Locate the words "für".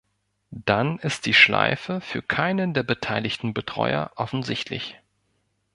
2.01-2.23